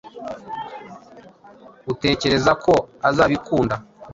[1.91, 2.73] Utekereza ko
[3.09, 3.75] azabikunda?